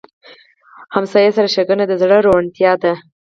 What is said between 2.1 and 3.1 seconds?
روڼتیا ده